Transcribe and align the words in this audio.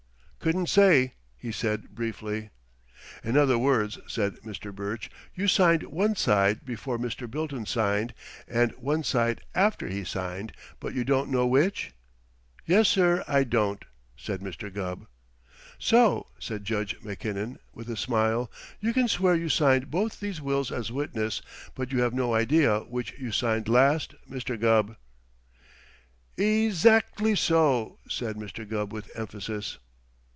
"Couldn't 0.41 0.69
say," 0.69 1.13
he 1.37 1.51
said 1.51 1.93
briefly. 1.93 2.49
"In 3.23 3.37
other 3.37 3.59
words," 3.59 3.99
said 4.07 4.37
Mr. 4.37 4.73
Burch, 4.73 5.07
"you 5.35 5.47
signed 5.47 5.83
one 5.83 6.15
side 6.15 6.65
before 6.65 6.97
Mr. 6.97 7.29
Bilton 7.29 7.63
signed 7.67 8.15
and 8.47 8.71
one 8.71 9.03
side 9.03 9.41
after 9.53 9.87
he 9.87 10.03
signed, 10.03 10.51
but 10.79 10.95
you 10.95 11.03
don't 11.03 11.29
know 11.29 11.45
which?" 11.45 11.91
"Yes, 12.65 12.87
sir, 12.87 13.23
I 13.27 13.43
don't," 13.43 13.85
said 14.17 14.39
Mr. 14.41 14.73
Gubb. 14.73 15.05
"So," 15.77 16.25
said 16.39 16.65
Judge 16.65 16.95
Mackinnon, 17.03 17.59
with 17.75 17.87
a 17.87 17.95
smile, 17.95 18.49
"you 18.79 18.93
can 18.93 19.07
swear 19.07 19.35
you 19.35 19.47
signed 19.47 19.91
both 19.91 20.19
these 20.19 20.41
wills 20.41 20.71
as 20.71 20.91
witness, 20.91 21.43
but 21.75 21.91
you 21.91 22.01
have 22.01 22.15
no 22.15 22.33
idea 22.33 22.79
which 22.79 23.13
you 23.19 23.31
signed 23.31 23.67
last, 23.69 24.15
Mr. 24.27 24.59
Gubb." 24.59 24.95
"E 26.35 26.69
zactly 26.71 27.37
so!" 27.37 27.99
said 28.09 28.37
Mr. 28.37 28.67
Gubb 28.67 28.91
with 28.91 29.07
emphasis. 29.13 29.77